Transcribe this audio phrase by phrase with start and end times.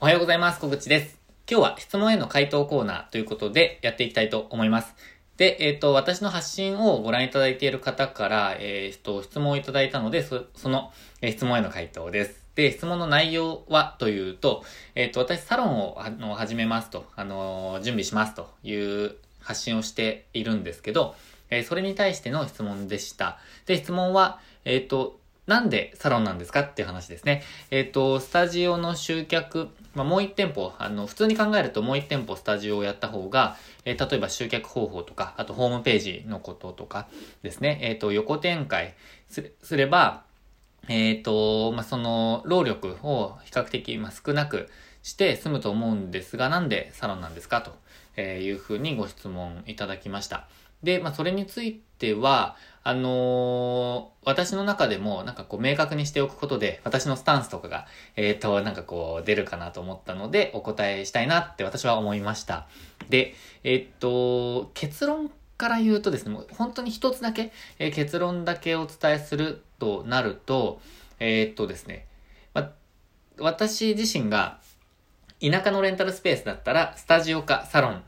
[0.00, 0.60] おはようございます。
[0.60, 1.18] 小口です。
[1.50, 4.94] 今日は質問への回答コーナーということでやっていきたいと思います。
[5.38, 12.44] で、えっ、ー、と、私の発信をご覧いただいている方から、えっ、ー、と、質問をいただいたので、その、えー、質問への回答です。
[12.54, 14.62] で、質問の内容はというと、
[14.94, 21.16] えっ、と、私サロンをあの始めますと、あの準備しますという発信をしているんですけど、
[21.50, 23.40] えそれに対しての質問でした。
[23.66, 25.17] で、質問は、えっ、と、
[25.48, 27.42] なんでサロンなんですかっていう話ですね。
[27.70, 33.56] えっ、ー、と、スタジオの集客、まあ、もう一店舗、あの、普通に考えるともう一店舗スタジオをやった方が、
[33.86, 37.08] えー、例えば集客方法とか、あとホームページのこととか
[37.42, 38.94] ですね、えっ、ー、と、横展開
[39.28, 40.22] すれば、
[40.86, 44.68] えっ、と、まあ、その、労力を比較的、まあ、少なく
[45.02, 50.46] して済むと思うんですが、なんでサロンなんですかというふうにご質問いただきました。
[50.82, 62.66] で、まあ、それについては、あのー、私の中でも、なんかこう、明確にしておくことで、私のスタンスとかが、えっ、ー、と、なんかこう、出るかなと思ったので、お答えしたいなって私は思いました。
[63.10, 63.34] で、
[63.64, 70.80] えっ、と、結論から言うとですね、もう本当に一つだけ、え結論だけお伝えするとなると、
[71.18, 72.06] えっとですね、
[72.54, 72.72] ま、
[73.38, 74.60] 私自身が、
[75.40, 78.02] 田舎のレンタルスペースだったら、スタジオかサロン、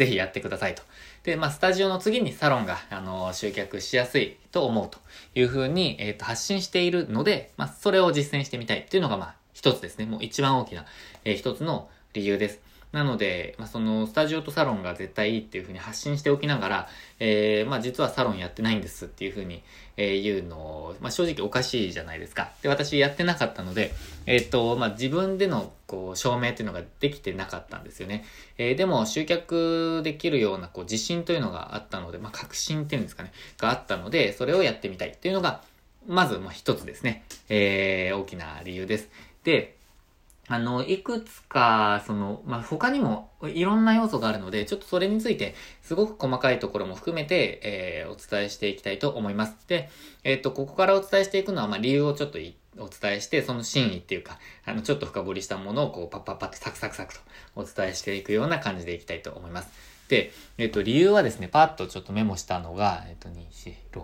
[0.00, 0.82] ぜひやってくださいと。
[1.24, 4.98] で、まあ、スタジオの次にサロンが、あの、集客しやすいと思うと
[5.34, 10.06] いうふうに、えっ、ー、と、発信しているので、まあ、それを実践してみたいっていうのが、まあ、一つですね。
[10.06, 10.86] もう一番大きな、
[11.26, 12.69] えー、一つの理由です。
[12.92, 16.88] なので、まあ、その、スタジオとサロンが絶対いいっていうふうに発信しておきながら、
[17.20, 19.62] えー、まあ、実はサロンやってないんですっていうふうに、
[19.96, 22.50] えー、言うのを、まあ、正直おかしいじゃないですか。
[22.62, 23.92] で、私やってなかったので、
[24.26, 28.24] えっ、と、まあ、自分での、こう、証明っていうのができてなかったんですよね。
[28.58, 35.62] えー、でも、集客できるような、こう、自信というのがあったので、まあ、確信っていうんですかね、があったので、それをやってみたいっていうのが、
[36.08, 37.24] まず、まあ、一つですね。
[37.48, 39.10] えー、大きな理由です。
[39.44, 39.76] で、
[40.52, 49.54] あの、いくつか、その、まあ、他にもいろんな要素があるので、ちょっとそれについて、すごく細かいところも含めて、えー、お伝えしていきたいと思います。
[49.68, 49.88] で、
[50.24, 52.38] えっ、と、ここからお伝えしていくのは、まあ、理由をちょっと
[52.78, 57.20] お伝えして、その真意っていうか、あの、ちょっと深掘りしたものを、こう、パッパッパってサクサクサクと
[57.54, 59.68] お伝えしていくような感じでいきたいと思います。
[60.08, 64.02] で、えっ、と、理由はですね、パッとちょっとメモしたのが、えっ、と、2、4、6、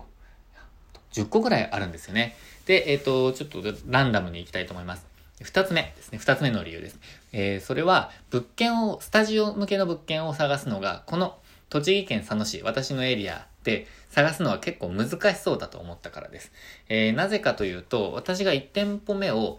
[1.13, 2.37] 10個ぐらいあるんですよね。
[2.67, 5.16] で、えっ、と、ちょっとランダムに行きたいと思います。
[5.43, 6.19] 二つ目ですね。
[6.19, 6.99] 二つ目の理由です。
[7.33, 11.39] えー、それは、物件を、スタジオ向けの物件を探すのが、この
[11.69, 16.53] 栃木県佐野市、私のエリアで探すのは結構難しそうだと思ったからです。
[16.89, 19.59] えー、なぜかというと、私が1店舗目を、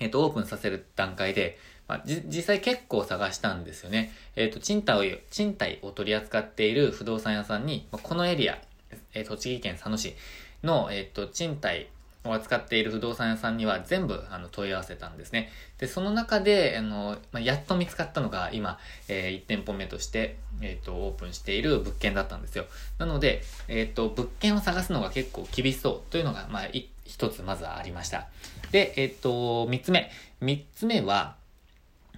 [0.00, 4.12] えっ、ー、と、オープンさせる段階で、まあ、実際結構探したんですよね。
[4.36, 8.58] えっ、ー、と、賃貸を、賃貸を取り扱っている不動産屋さんに、まあ、このエリア、
[9.12, 10.14] えー、栃木県佐野市
[10.62, 11.88] の、えっ、と、賃貸
[12.24, 15.50] を扱っている不動産屋さんには全部あの問い合わせたんですね。
[15.78, 22.64] で、その中で、あの、まあ、やっと見つかったのが今、えー、1店舗目として、えっ、ー、と、オープンしている物件だったんですよ。
[22.98, 26.68] なので、えっ、ー、と、物件を探すのが結構厳しそうというのが、まあ、
[27.04, 28.28] 一つまずはありました。
[28.70, 30.10] で、えっ、と、三つ目。
[30.40, 31.36] 三つ目は、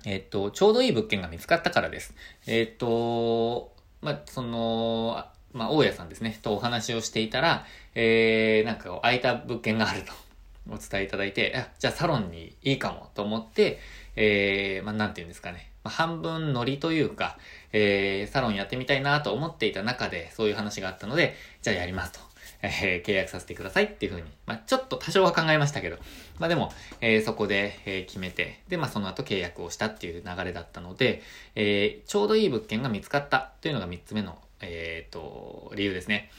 [0.04, 2.14] えっ、と、ちょうどいい物件が見つかったからです。
[2.46, 3.72] えっ、と、
[4.02, 7.64] まあ、その、まあ、大家さんですね、とお話をしていたら、
[7.96, 10.12] えー、なんか空いた物件があると
[10.70, 13.80] お伝えいただいて、あじゃあサロンにいいかもと思って、
[14.16, 15.70] えー、まあ、なんて言うんですかね。
[15.82, 17.38] まあ、半分ノリというか、
[17.72, 22.20] えー、サロンやってみたいなと思っていた中で、そういう話があったので、じゃあやりますと。
[22.62, 25.98] えー、契約させてくださいっていうふうに、まあ、ちょっと多少は考えましたけど、
[26.38, 31.22] まあ、でも、えー、そこで、えー、決めて、で、まあ、その後契約をしたっていう流れだったので、
[31.54, 36.30] えー、ちょうどいい物件が見つかったというのが3つ目の、えっ、と、理由ですね。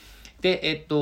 [0.41, 0.95] で、えっ、と、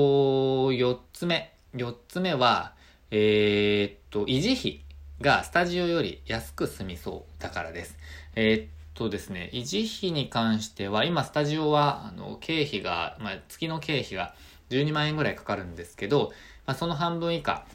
[0.71, 1.53] 4つ目。
[1.75, 2.73] 4つ目は、
[3.11, 4.85] えっ、と、維持費
[5.21, 7.97] がスタジオより安く済みそうだからです。
[8.35, 14.33] えっとですね、維持費に関しては、今スタジオは、あの、経費が、まあ、月の経費が
[14.69, 16.31] 12万円ぐらいかかるんですけど、
[16.65, 17.65] まあ、その半分以下、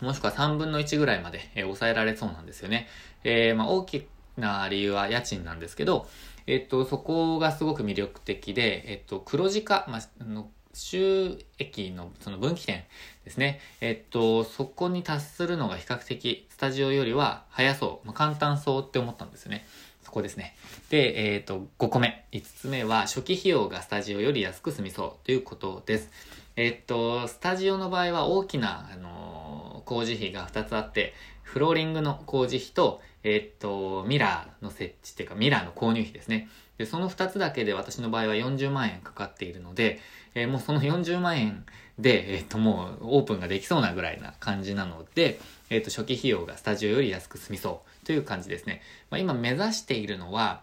[0.00, 2.88] もしくは3分の1ぐらいまで、えー、抑えられそうなんですよね。
[3.22, 4.06] えー、まあ、大き
[4.36, 6.08] な理由は家賃なんですけど、
[6.46, 10.24] えっと、そこがすごく魅力的で、えっと、黒字化、まあ、
[10.76, 12.84] 収益のその分岐点
[13.24, 13.60] ですね。
[13.80, 19.66] えっと、そこに達するのが比較的スタジオよりは早そう、まあ、簡単そうって思ったんですよね。
[20.02, 20.54] そこですね。
[20.90, 22.26] で、えっ、と、5個目。
[22.30, 26.10] 5つ目は初期費用がスタジオより安く済みそうということです。
[26.54, 31.12] えっと、スタジオの場合は大きな、あのー、工事費が2つあって、
[31.42, 36.48] フローリングの工事費と、え、っと、ミラーの設置っていうか、ミラーの購入費ですね。
[36.78, 40.00] で、その2つだけで私の場合は40万円かかっているので、
[40.34, 41.64] えー、もうその40万円
[41.98, 45.40] で、えっと、もうオープンができそうなぐらいな感じなので、
[45.70, 48.82] えっと、初期費用がスタジオより安く済みそうという感じですね。
[49.10, 50.62] まあ、今目指しているのは、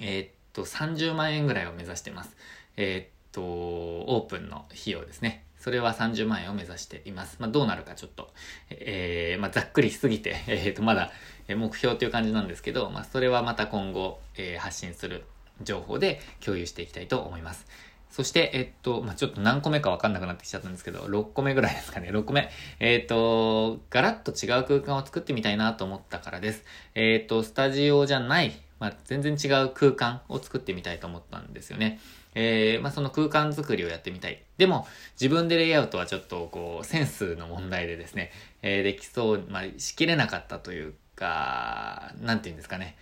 [0.00, 2.36] えっと、30万円ぐらいを目指してます。
[2.76, 5.45] えっと、オープンの費用ですね。
[5.66, 7.38] それは30万円を目指しています。
[7.40, 8.30] まあ、どうなるかちょっと、
[8.70, 11.10] えー、まあ、ざっくりしすぎて、 えー、と、まだ
[11.48, 15.24] 目標という感じなんですけど、まあ、それはまた今後、えー、発信する
[15.62, 17.66] 情報で共有していきたいと思います。
[18.12, 22.48] そして、えっと、まあ、ちょっと何個目かわかんなくなってきちゃったんですけど、6個目ぐらいですかね、6個目。
[22.78, 26.62] えっと、ガラッと違う空間を作ってみたいなと思ったからです。
[26.94, 31.98] えっと、スタジオじゃない、まあ、全然違う空間を作ってみたいと思ったんですよね。
[32.38, 34.42] えー、まあ、その空間作りをやってみたい。
[34.58, 34.86] でも、
[35.18, 38.30] 自分でレイアウトはちょっと、こう、センスの問題でですね、
[38.60, 42.94] えー、できそう、まあ、しきれなかったというか、なんて言うんですかね。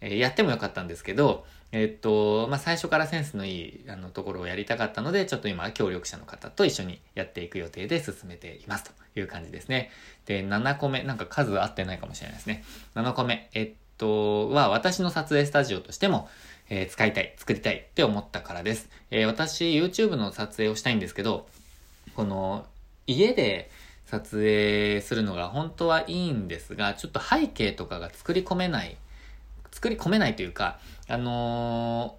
[0.00, 9.90] えー、やってもよかったんですけど、えっと、まあ、最初からセンスのいいあのところをやりたかったので、ちょっと今、協力者の方と一緒にやっていく予定で進めていますという感じですね。
[10.26, 12.62] で、7個目、なんか数合ってないかもしれないですね。
[12.94, 16.28] 7個目、えっと、は私の撮影スタジオとしても、
[16.68, 18.88] えー、使いたい、作りたいって思ったからです。
[19.10, 21.46] えー、私、YouTube の撮影をしたいんですけど、
[22.14, 22.66] この、
[23.06, 23.70] 家で
[24.06, 28.96] 撮影するのが本当はいいんですが、ちょっと背景とかが作り込めない、
[29.70, 30.78] 作り込めないというか、
[31.08, 32.16] あの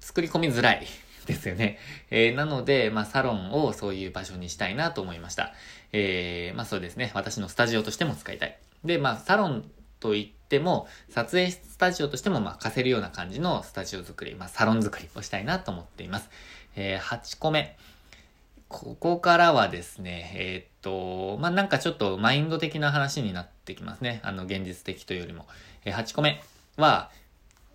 [0.00, 0.86] ー、作り込みづらい
[1.26, 1.78] ですよね。
[2.10, 5.54] えー、なので、まあ、サロンをそういう場所にしたいなと思いました。
[5.92, 7.10] えー、まあそうですね。
[7.14, 8.56] 私のスタジオとしても使いたい。
[8.84, 16.30] で、まあ、サロンといっても、撮影スタジオとしても、まあ、貸せるような感じのスタジオ作り、まあ、サロン作りをしたいなと思っています。
[16.76, 17.76] えー、8個目。
[18.68, 24.20] ここからはですね、えー、っと、まあ、なんかちょっとマインド的な話になってきますね。
[24.22, 25.46] あの、現実的というよりも。
[25.84, 26.42] えー、8個目
[26.76, 27.10] は、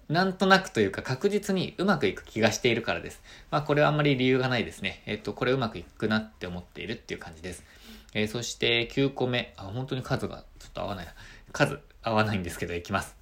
[0.07, 3.21] なんとなくというか確実にうまくいく気がしているからです。
[3.50, 5.01] まあこれはあんまり理由がないですね。
[5.07, 7.63] えっと、これうまくいくなって思っているっていう感じです。
[8.13, 9.54] えー、そして9個目。
[9.57, 11.13] あ、本当に数がちょっと合わないな。
[11.51, 13.16] 数合わないんですけど、いきます。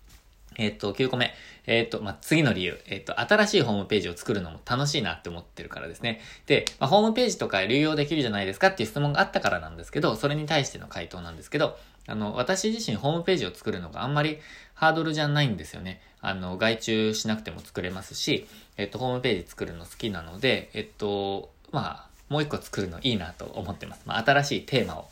[0.57, 1.33] えっ、と、9個目。
[1.65, 2.79] えっ、と、まあ、次の理由。
[2.85, 6.21] えっ、と、新しいホームページを作るのも楽しいなって思ってるからですね。
[6.45, 11.77] で、まあ、ホームページとか流用できるじゃないですかっていう質問があったからなんですけど、それに対しての回答なんですけど、
[12.07, 14.39] あの、私自身ホームページを作るのがあんまり
[14.73, 16.01] ハードルじゃないんですよね。
[16.21, 18.47] あの、外注しなくても作れますし、
[18.77, 24.01] えっ、と、ホームページ作るの好きなので、えっと、まあ、もう一個作るのいいなと思ってます。
[24.05, 25.09] まあ、新しいテーマを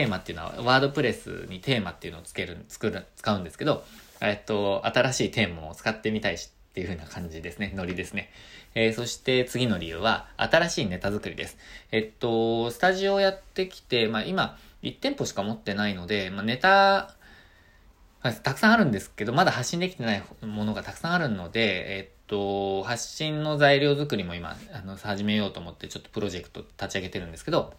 [0.00, 3.84] テーマっていうのは、ワードプレスにテーマっていうのをつける、作る、使うんですけど、
[4.22, 7.74] えっと、新しいテーマを使ってみたいしっていう風な感じですね。
[7.76, 8.30] ノリですね。
[8.74, 11.58] えー、そして次の理由は、新しいネタ作りです。
[11.92, 17.14] えっと、スタジオやってきて、まあ今、1店舗しか持ってないので、まあネタ、
[18.22, 27.74] たくさんあるんですけど、まだ発信できてないものがたくさんあるので、えっと、発信の材料作りも今、あの、始めようと思ってちょっとプロジェクト立ち上げてるんですけど、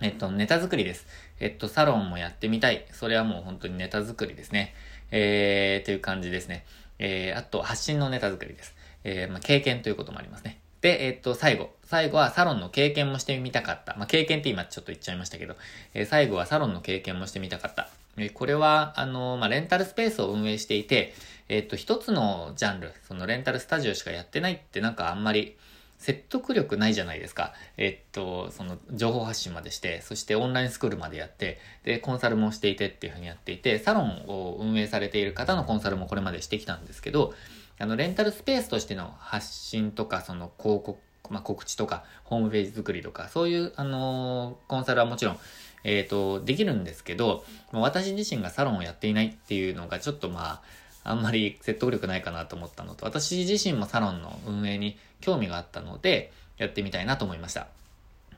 [0.00, 1.06] えっと、ネタ作りです。
[1.40, 2.86] えっと、サロンもやってみたい。
[2.92, 4.74] それはもう本当にネタ作りですね。
[5.10, 6.64] えー、という感じですね。
[6.98, 8.74] えー、あと、発信のネタ作りです。
[9.04, 10.60] えー、まあ、経験ということもありますね。
[10.80, 11.70] で、えっと、最後。
[11.84, 13.96] 最後はサロンの経験もしてみたかった。
[13.96, 15.56] まあ、経験って今ちょっと言っちゃいましたけど、
[15.94, 17.88] えー、最後はサロンの経験もしてみたかった。
[18.16, 21.14] えー、これは、あのまあ、レンタルスペースを運営していて、
[21.48, 25.56] えっと、一つのジャンル、そのレンタルスタジオしかやってないってなんかあんまり、
[25.98, 27.52] 説得力ないじゃないですか。
[27.76, 37.34] えっと、その情報発信までして、そしてオンラインスクールまでやって、で、コンサルもしていてっていうふうにやっていて、サロンを運営されている方のコンサルもこれまでしてきたんですけど、
[37.80, 40.98] あの、レンタルスペースとしての発信とか、その広告、
[41.30, 45.38] まあ、告知とか、ホームページ作りとか、そういう、あのー、コンサルはもちろん、
[45.84, 50.62] えっ、ー、と、できるんですけど、私自身がサロンをやっていないっていうのがちょっとまあ、
[51.04, 57.68] あんまり説得力ないかなと思ったのと、私自身もサロンの運営に興味があったので、やってみたいなと思いました。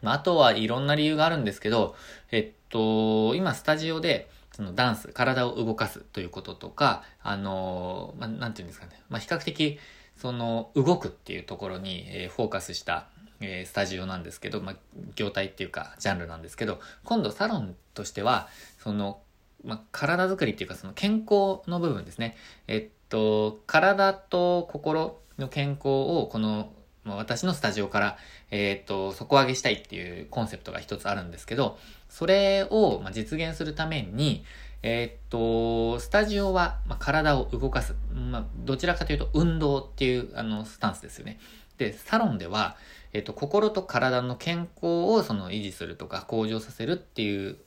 [0.03, 1.97] まあ、あとはいろんな理由があるんですけど、
[2.31, 9.01] えっと、今スタジオで、そのダンス、体を動かすということとか、あの、まあ、ていうんですかね。
[9.09, 9.79] まあ、比較的、
[10.17, 13.07] その、動くっていうところに、えー、フォーカスした、
[13.41, 14.77] えー、スタジオなんですけど、まあ、
[15.17, 18.49] 業態っていうか、ジャンルなんですけど、今度サロンとしては、
[18.79, 19.21] その、
[19.65, 22.37] まあ、体づくりっていうかその健康の部分ですね。
[22.67, 26.73] えっと、体と心の健康をこの、
[27.05, 28.19] まあ、私のスタジオから、
[28.51, 34.45] えっと、底上げしたいっていうコンセプトが一つあるんですけど、それを、まあ、実現するために、
[34.83, 37.95] えっと、スタジオは、まあ、体を動かす。
[38.15, 41.39] まあ、どちらかというと運動っていうあのスタンスですよね。
[41.77, 42.77] で、サロンでは、
[43.13, 47.59] えっと、心と体の健康をその維持するとか向上させるっていう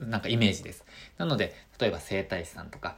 [0.00, 0.84] なんかイメージです。
[1.18, 2.96] なので、例えば整体師さんとか、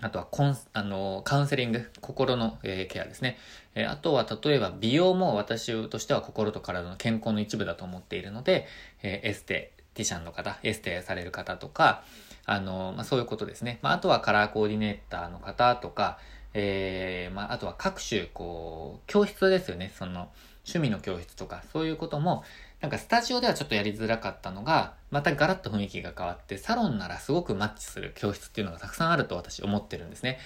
[0.00, 3.38] あとはコン、あの、カウンセリング、心の、えー、ケアですね。
[3.74, 8.66] えー、あとは、例えば美容も私としては心と体の健康の一部だと思っているので、
[9.02, 12.02] えー、エステ、ティシャンの方、エステされる方とか、
[12.46, 13.78] あの、まあ、そういうことですね。
[13.82, 16.18] まあ、あとはカラーコーディネーターの方とか、
[16.54, 19.92] えー、まあ、あとは各種、こう、教室ですよね。
[19.96, 20.30] その、
[20.64, 22.44] 趣味の教室とか、そういうことも、
[22.80, 30.38] なんかスタジオではちょっとやりづらかったのが、またガラッと雰囲気が変わって、サロンならすごくマッチする教室っていうのがたくさんあると私思ってるんですね。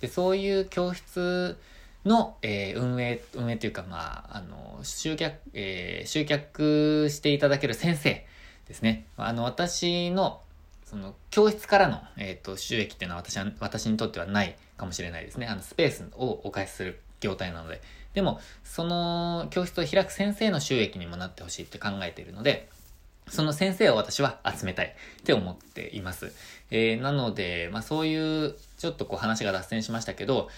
[0.00, 1.56] で、そういう教室
[2.04, 8.26] の、えー、運営、運営というか、まあ、あの、集客、えー、集客していただける先生
[8.68, 9.06] ですね。
[9.16, 10.40] あの、私の、
[10.84, 15.46] その、教室からの、えっ、ー、と、収益っていうのは私は、私にとってはないかもしれないですね。
[15.46, 17.80] あの、スペースをお返しする業態なので。
[18.14, 22.68] でも、その教室を開く先生の収益にもなってほしいって考えているので、
[23.28, 26.32] その先生を私は集めたいって思っています。
[26.70, 30.48] えー、なので、まあそういう、ちょっとこう話が脱線しましたけど、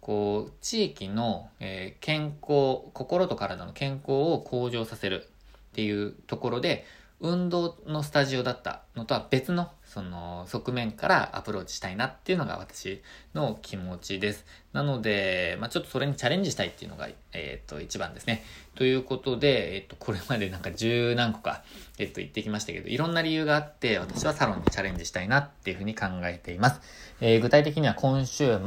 [0.00, 5.26] こう、地域の、えー、健康、心と体の健康を向上させる
[5.70, 6.84] っていうところで、
[7.20, 13.02] 運動のスタジオだったのとは別のその側面からアプローチしたいなっていうのが私
[13.34, 14.46] の気持ちです。
[14.72, 18.44] なので、まあ、ちょっとそれにチャレンジしたいっていうのが、えっ、と、一番ですね。
[18.76, 21.64] ということで、えっ、と、これまでなんか十何個か、
[21.98, 26.80] えっ、と、言ってきましたけど、いろんな理由があって、私はサロンにチャレンジしたいなっていうふうに考えています。
[27.20, 28.60] え、具体的には今週末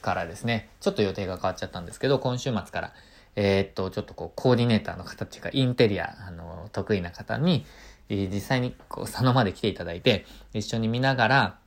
[0.00, 2.94] からですね、ちょっと予定が変わっちゃったんですけど、今週末から、
[3.36, 7.66] えっと、ちょっとこう、コーディネーターの方っていうか、インテリア、あの、得意な方に、
[8.10, 11.58] え実際にこう佐野まで来ていただいて、一緒に見ながら、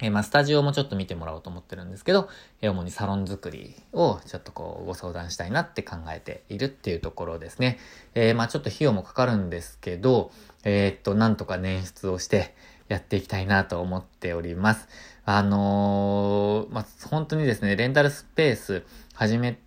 [0.00, 2.28] えまあ、スタジオもちょっと見てもらおうと思ってるんですけど、
[2.60, 7.78] え主にサロン作りをちょっとこうご相談したいなって考えているっていうところですね。
[8.14, 10.30] えー、まあちょっと費用もかかるんですけど、
[10.62, 12.54] えー、っと、なんとか捻出をして
[12.88, 14.88] やっていきたいなと思っております。
[15.24, 19.58] あのー、まあ本当にですね、レンタルスペース始め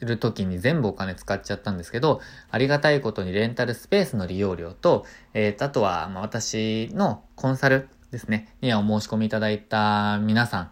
[0.00, 10.70] る時に全部お金使っちゃったんですけど、ありがたいことにレンタルスペースの利用料と、えー、あとは、ま、私のコンサルですね、にはお申し込みいただいた皆さん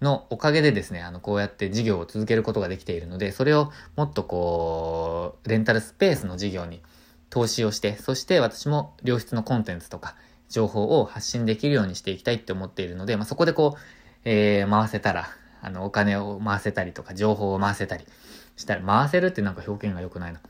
[0.00, 6.82] のおかげでですね、あの、こうやって事業を続けることができているので、それをもっとこう、レンタルスペースの事業に
[7.30, 10.16] 投資をして、そして私も良質のコンテンツとか
[10.48, 13.80] 情報を発信できるようにしていきたいって思っているので、まあ、そこでこう、
[14.24, 15.28] えー、回せたら、
[15.66, 18.04] あの、お金を回せたりとか、情報を回せたり、
[18.54, 20.40] したら、回せるってなんか表現が良くないな。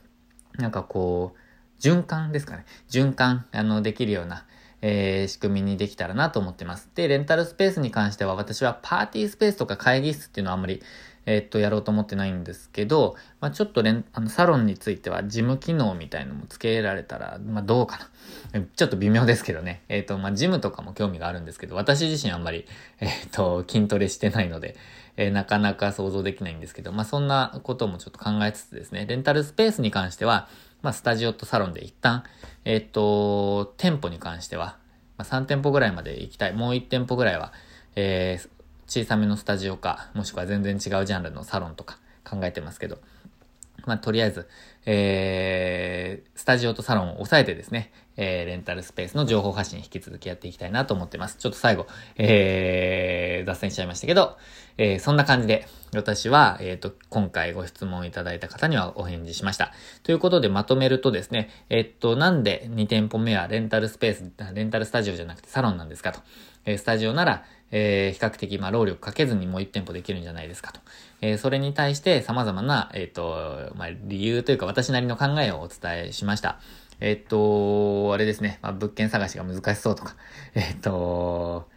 [0.59, 2.65] なんかこう、循環ですかね。
[2.87, 4.45] 循環、あの、できるような、
[4.83, 6.91] えー、仕組みにできたらなと思ってます。
[6.93, 10.83] で、レンタルスペースに関しては私はパーティースペースとか会議室っていうのはあんまり、
[11.27, 18.09] え、っと、やろうと思ってないんですけど、まあ、ちょっとレン、あの、サロンについては事務機能みたいのも付けられたら、まあ、どうか
[18.53, 18.61] な。
[18.75, 19.83] ちょっと微妙ですけどね。
[19.89, 22.65] え、っと、まあ、ジムとかも興味があるんですけど、私自身あんまり、
[23.01, 24.77] え、っと、筋トレしてないので、
[25.17, 30.47] え、なかなか想像できないんですけど、まあ、そんなこともちょっと考えつつですね、レンタルスペースに関しては、
[30.81, 32.23] まあ、スタジオとサロンで一旦、
[32.63, 34.77] えっ、と、店舗に関しては、
[35.17, 36.53] まあ、3店舗ぐらいまで行きたい。
[36.53, 37.51] もう1店舗ぐらいは、
[37.95, 38.49] えー、
[38.87, 42.99] 小さめのスタジオか、もしくは全然違うジャンルのサロンとか考えてますけど、
[43.85, 44.47] まあ、とりあえず、
[44.85, 51.37] えー、スタジオとサロンを抑えてですね、えー、レンタルスペースの情報発信引き続きやっていきたいなと思ってます。
[51.37, 54.37] ちょっと最後、えー、脱線しちゃいましたけど、
[54.77, 59.71] えー、そんな感じで、私は、えっ、ー、と、今回ご質問いただいた方にはお返事しました。
[60.03, 66.19] ということでまとめるとですね、えっ、と、なんで2店舗目はレンタルスペース、レンタルスタジオじゃなくてサロンなんですかと。
[66.65, 70.79] え、スタジオなら、えー、比較的、まあ、労力かけずにもう1店舗できるんじゃないですかと。
[71.21, 76.59] えー、それに対して様々な、えっ、ー、と、まあ、理由というか私なりの考えをお伝えしました。
[76.99, 80.15] えっ、と、あれですね、まあ、物件探しが難しそうとか、
[80.55, 81.69] えっ、と、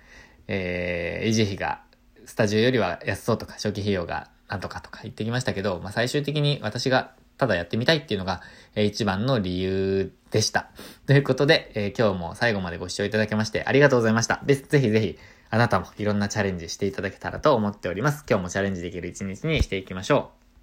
[0.49, 1.83] えー、維持費が
[2.25, 8.43] スタジオよりは安そうとか、初期費用がなんとかとか言ってきましたけど、まあ、最終的に私がただやってみたいっていうのが、
[8.75, 10.71] えー、一番の理由でした。
[11.07, 14.41] ということで、えー、今日も最後までご視聴いただきましてありがとうございました。
[14.45, 18.25] で、ぜひぜひ、あなたもいろんなチャレンジしていただけたらと思っております。
[18.29, 20.40] 今日もチャレンジできる一日にしていきましょう。